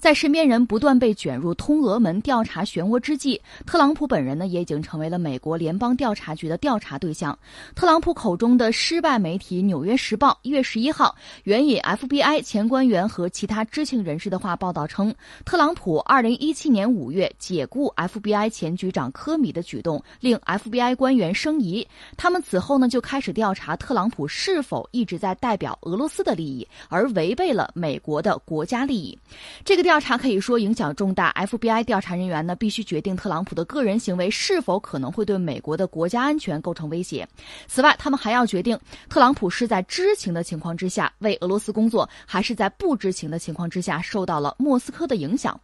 [0.00, 7.38] 在身边人不断被卷入通俄门调查漩涡之际，特朗普本人呢也已经成为了美国联邦调查局的调查对象。
[7.74, 21.86] 特朗普口中的失败媒体《纽约时报》一月十一号援引 FBI 前官员和其他知情人士的话报道称，特朗普二零一七年五月解雇 FBI 前局长科米的举动令 FBI 官员生疑，
[22.16, 29.18] 他们此后呢就开始调查特朗普是否一直在代表俄罗斯的利益，而违背了美国的国家利益。
[29.62, 31.34] 这个调调查可以说影响重大。
[31.36, 37.28] FBI 调查人员呢，必须决定特朗普的个人行为是否可能会对美国的国家安全构成威胁。
[37.66, 38.78] 此外，他们还要决定
[39.08, 45.60] 特朗普是在知情的情况之下为俄罗斯工作，还是在不知情的情况之下受到了莫斯科的影响。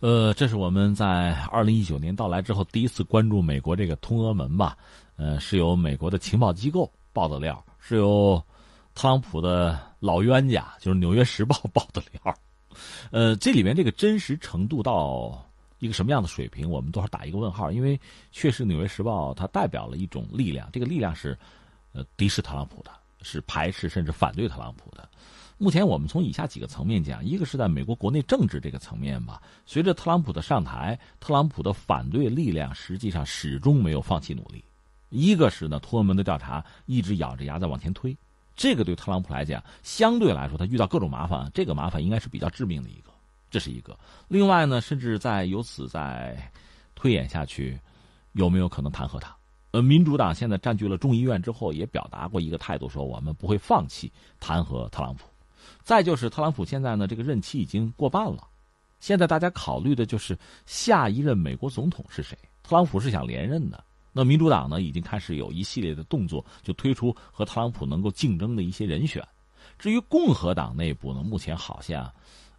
[0.00, 4.76] 呃，这是我们在二零一九年到来之后第一次关注美国这个通俄门吧？
[5.16, 8.38] 呃，是由美国的情报机构爆的料，是由
[8.94, 12.36] 特朗普的老冤家，就是《纽约时报》爆的料。
[13.10, 15.44] 呃，这里面这个真实程度到
[15.78, 17.70] 一个什么样的水平，我们多少打一个问号。
[17.70, 17.98] 因为
[18.32, 21.36] 确实，《纽约时报》它代表了一种力量，这个力量是
[21.92, 22.90] 呃敌视特朗普的，
[23.22, 25.08] 是排斥甚至反对特朗普的。
[25.58, 34.62] 目前我们从以下几个层面讲，一个是在美国国内政治这个层面吧，随着特朗普的上台，特朗普的反对力量实际上始终没有放弃努力。
[35.08, 38.14] 一个是呢，托门的调查一直咬着牙在往前推。
[38.56, 43.10] 这个对特朗普来讲，相对来说，他遇到各种麻烦，这个麻烦应该是比较致命的一个，
[43.50, 43.96] 这是一个。
[44.28, 46.50] 另外呢，甚至在由此再
[46.94, 47.78] 推演下去，
[48.32, 49.36] 有没有可能弹劾他？
[49.72, 55.28] 呃，民主党现在占据了众议院之后，也表达过一个态度，说我们不会放弃弹劾特朗普。
[55.82, 58.48] 再就是特朗普现在呢，这个任期已经过半了，
[59.00, 62.38] 现在大家考虑的就是下一任美国总统是谁？
[62.62, 63.84] 特朗普是想连任的。
[64.18, 69.22] 那民主党呢，已经开始有一系列的动作，就推出和特朗普能够竞争的一些人选。
[69.78, 72.10] 至于共和党内部呢，目前好像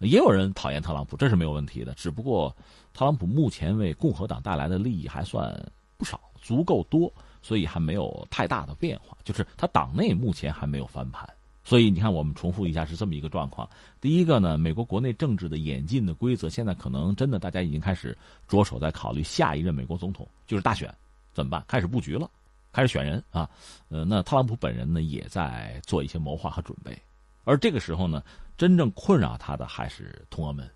[0.00, 1.94] 也有人讨厌特朗普，这是没有问题的。
[1.94, 2.52] 只不过
[2.92, 5.54] 特朗普目前为共和党带来的利益还算
[5.96, 9.16] 不少，足够多，所以还没有太大的变化。
[9.22, 11.24] 就是他党内目前还没有翻盘。
[11.62, 13.70] 所以你看，我们重复一下是这么一个状况。
[14.00, 20.92] 第一个呢，美国国内政治的演进的规则，现在可能真的大家已经开始着手在考虑下一任美国总统，就是大选。
[21.34, 21.62] 怎么办？
[21.68, 22.30] 开始布局了，
[22.72, 23.50] 开始选人啊。
[23.88, 26.96] 呃，那特朗普本人呢，也在做一些谋划和准备。
[27.44, 28.22] 而这个时候呢，
[28.56, 30.66] 真正困扰他的还是通俄门。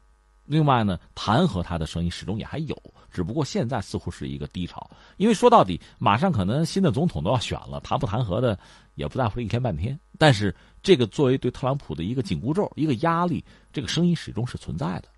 [0.45, 4.91] 另外呢，弹劾他的声音始终也还有，只不过现在似乎是一个低潮。
[5.19, 8.59] 因为说到底，马上可能新的总统都要选了，弹不弹劾的
[8.95, 9.99] 也不在乎一天半天。
[10.17, 15.09] 但是这个作为对特朗普的一个紧箍咒、一个压力，这个声音始终是存在的。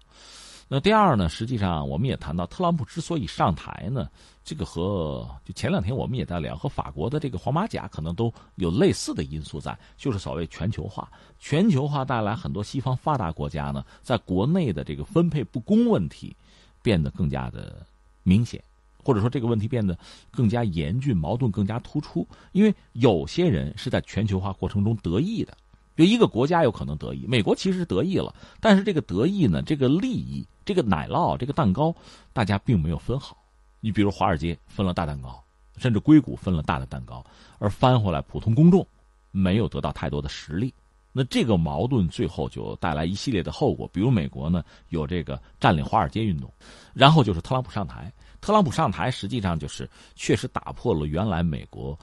[0.73, 1.29] 那第二呢？
[1.29, 4.09] 实际上，我们也谈到，特朗普之所以上台呢，
[4.45, 11.11] 这个和就前两天我们也在聊，和法国的这个黄马甲可能都有类似的因素在，就是所谓全球化。
[11.41, 16.37] 全球化带来很多西方发达国家呢，在国内的这个分配不公问题
[16.83, 17.85] 变得更加的
[18.23, 18.63] 明显，
[19.03, 19.99] 或者说这个问题变得
[20.31, 22.25] 更加严峻，矛盾更加突出。
[22.53, 25.53] 因为有些人是在全球化过程中得益的。
[26.01, 31.95] 就一个国家有可能得益，美国其实得益了，但是这个得益呢，这个利益，这个奶酪，这个蛋糕，
[32.33, 33.37] 大家并没有分好。
[33.81, 35.45] 你比如华尔街分了大蛋糕，
[35.77, 37.23] 甚至硅谷分了大的蛋糕，
[37.59, 38.87] 而翻回来普通公众
[39.31, 40.73] 没有得到太多的实力。
[41.13, 46.51] 那这个矛盾最后就带来一系列的后果，比如美国呢有这个占领华尔街运动，
[46.95, 48.11] 然后就是特朗普上台。
[48.41, 51.99] 特朗普上台实际上就是确实打破了原来美国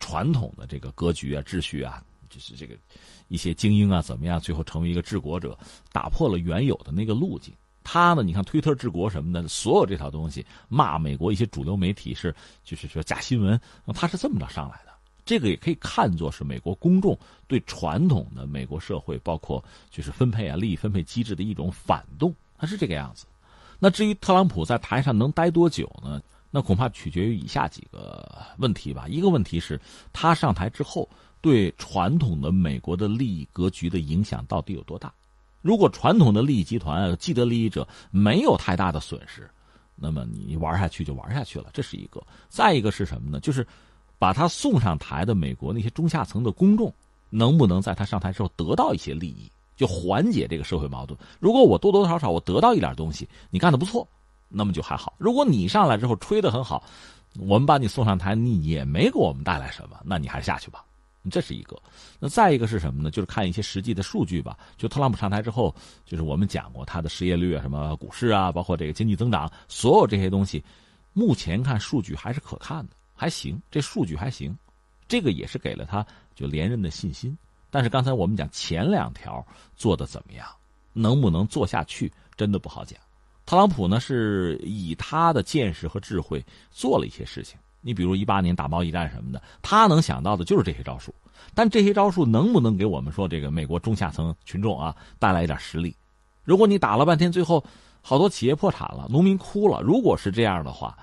[0.00, 2.02] 传统的这个格局啊、秩序啊。
[2.28, 2.74] 就是这个
[3.28, 4.40] 一些精英啊，怎么样？
[4.40, 5.58] 最后成为一个治国者，
[5.92, 7.52] 打破了原有的那个路径。
[7.88, 12.34] 他呢，你看推特治国什么的，所有这套东西骂美国一些主流媒体是，
[12.64, 13.60] 就是说假新闻，
[13.94, 14.92] 他是这么着上来的。
[15.24, 17.16] 这个也可以看作是美国公众
[17.46, 23.24] 对传统的美国社会，包括就是分配啊利益分配机制的一种反动，他是这个样子。
[23.78, 26.20] 那至于特朗普在台上能待多久呢？
[26.50, 29.06] 那恐怕取决于以下几个问题吧。
[29.06, 29.80] 一个问题是，
[30.12, 31.08] 他上台之后。
[31.40, 35.12] 对传统的美国的利益格局的影响到底有多大？
[35.62, 39.48] 如果传统的利益集团、既得利益者没有太大的损失，
[39.94, 42.22] 那么你玩下去就玩下去了，这是一个。
[42.48, 43.40] 再一个是什么呢？
[43.40, 43.66] 就是
[44.18, 46.92] 把他送上台的美国那些中下层的公众，
[47.30, 51.18] 能不能在他上台之后得到一些利益，就缓解这个社会矛盾？
[51.40, 54.06] 如果我多多少少我得到一点东西，你干的不错，
[54.48, 55.14] 那么就还好。
[55.18, 56.84] 如果你上来之后吹的很好，
[57.38, 60.84] 我们把你送上台，你也没给我们带来什么，那你还是下去吧。
[61.30, 61.80] 这是一个，
[62.18, 63.10] 那再一个是什么呢？
[63.10, 64.56] 就是看一些实际的数据吧。
[64.76, 65.74] 就特朗普上台之后，
[66.04, 70.62] 就是我们讲过他的失业率啊，什么股市啊，包括这个经济增长，所有这些东西，
[71.12, 73.60] 目前看数据还是可看的，还行。
[73.70, 74.56] 这数据还行，
[75.08, 77.36] 这个也是给了他就连任的信心。
[77.70, 79.44] 但是刚才我们讲前两条
[79.76, 80.46] 做的怎么样？
[80.92, 82.98] 能不能做下去，真的不好讲。
[83.44, 87.58] 特朗普呢，是以他的见识和智慧做了一些事情。
[87.86, 91.14] 你比如一八年打贸易战什么的，他能想到的就是这些招数。
[91.54, 95.94] 但这些招数能不能给我们说这个美国中下层群众啊带来一点实力？
[96.42, 97.62] 如果你打了半天，最后
[98.02, 100.98] 好多企业破产了，农民哭了，如果是这样的话，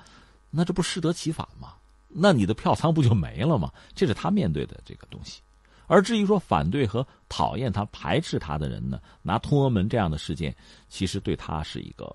[0.52, 1.70] 那这不适得其反吗？
[2.10, 3.72] 那你的票仓不就没了吗？
[3.96, 5.42] 这是他面对的这个东西。
[5.86, 10.56] 而至于说反对和讨厌他、排斥他的人呢，拿通俄门这样的事件，
[10.88, 12.08] 其实对他是一个，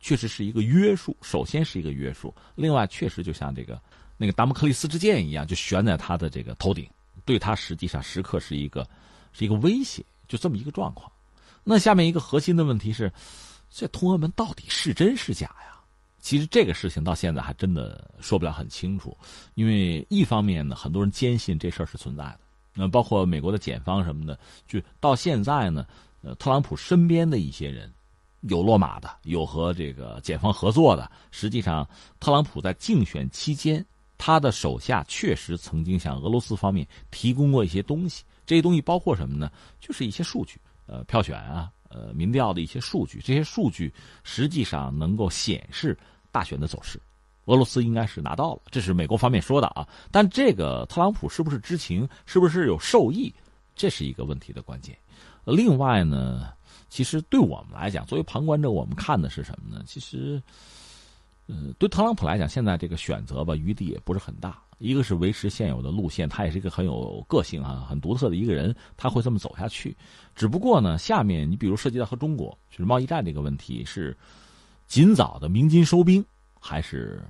[0.00, 1.16] 确实是一个约束。
[1.20, 3.78] 首先是一个约束，另外确实就像这个
[4.18, 6.86] 那个达摩克利斯之剑一样，就悬在他的这个头顶，
[7.24, 8.86] 对他实际上时刻是一个
[9.32, 11.10] 是一个威胁，就这么一个状况。
[11.64, 13.10] 那下面一个核心的问题是，
[13.70, 15.78] 这通俄门到底是真是假呀？
[16.20, 19.16] 其实这个事情到现在还真的说不了很清楚，
[19.54, 22.40] 因为一方面呢，很多人坚信这事儿是存在的。
[22.74, 25.86] 那包括美国的检方什么的，就到现在呢，
[26.22, 27.92] 呃，特朗普身边的一些人，
[28.42, 31.10] 有落马的，有和这个检方合作的。
[31.30, 31.88] 实际上，
[32.20, 33.84] 特朗普在竞选期间，
[34.18, 38.24] 他的手下确实曾经向俄罗斯方面提供过一些东西。
[38.44, 39.50] 这些东西包括什么呢？
[39.80, 43.20] 就是一些数据，呃，票选啊，呃，民调的一些数据。
[43.24, 43.92] 这些数据
[44.24, 45.96] 实际上能够显示
[46.32, 47.00] 大选的走势。
[47.44, 49.86] 俄罗斯应该是拿到了，这是美国方面说的啊。
[50.10, 53.32] 但这个特朗普是不是知情，是不是有受益，
[53.74, 54.94] 这是一个问题的关键。
[55.44, 56.52] 另外呢，
[56.90, 59.82] 其实对我们来讲，作为旁观者，我们看的是什么呢？
[59.86, 60.42] 其实，
[61.48, 64.62] 呃，对特朗普来讲，现在这个选择吧，余地也不是很大。
[64.78, 69.96] 一个是维持现有的路线，他也是一个很有个性啊、很独特的一个人，他会这么走下去。
[70.36, 74.16] 只不过呢，下面你比如涉及到和中国就是贸易战这个问题，是
[74.86, 76.24] 尽早的鸣金收兵，
[76.60, 77.20] 还是？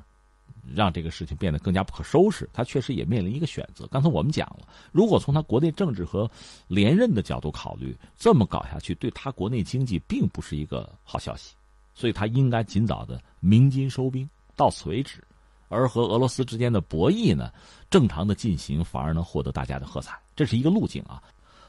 [0.75, 3.87] 让这个事情变得更加不可收拾，他确实也面临一个选择。
[3.87, 6.31] 刚才我们讲了，如果从他国内政治和
[6.67, 11.55] 连任的角度考虑，这么搞下去对他国内经济并不是一个好消息，
[11.99, 15.23] 所以他应该尽早的鸣金收兵，到此为止。
[15.69, 17.51] 而和俄罗斯之间的博弈呢，
[17.91, 21.21] 正常的进行，反而能获得大家的喝彩，这是一个路径啊。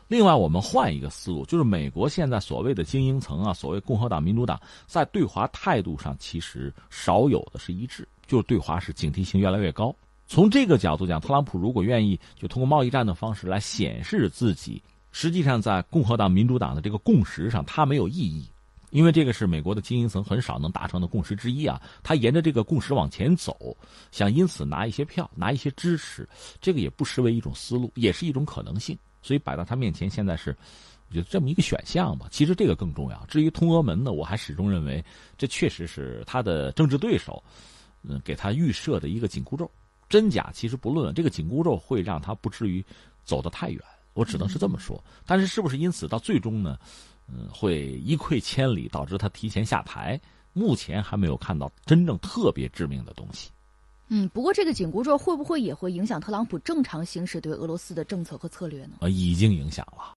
[0.08, 8.08] 另外，我们换一个思路，就是美国现在所谓的精英层啊，所谓共和党、民主党，在对华态度上其实少有的是一致。
[8.28, 9.94] 就是对华是警惕性越来越高。
[10.28, 18.48] 从这个角度讲，特朗普如果愿意就通过贸易战的方式来显示自己，实际上在共和党、民主党的这个共识上，他没有异议，
[18.89, 21.81] 因为这个是美国的精英层很少能达成的共识之一啊。
[22.03, 23.75] 他沿着这个共识往前走，
[24.12, 26.27] 想因此拿一些票、拿一些支持，
[26.62, 28.97] 这个也不失为一种思路，也是一种可能性。
[29.21, 30.56] 所以摆到他面前，现在是
[31.09, 32.27] 我觉得这么一个选项吧。
[32.31, 33.25] 其实这个更重要。
[33.27, 35.03] 至于通俄门呢，我还始终认为
[35.38, 37.44] 这确实是他的政治对手。
[38.01, 39.69] 嗯，给他预设的一个紧箍咒，
[40.07, 42.81] 真假其实不论，这个紧箍咒会让他不至于
[43.25, 43.81] 走得太远，
[44.13, 45.03] 我只能是这么说。
[45.25, 46.80] 但是是不是因此到最终呢，
[47.31, 50.20] 嗯，会一溃千里，导致他提前下台？
[50.54, 53.50] 目前还没有看到真正特别致命的东西。
[54.08, 58.94] 嗯，不过这个紧箍咒会不会也会影响特朗普正常行使对俄罗斯的政策和策略呢？
[59.02, 60.16] 呃，已经影响了。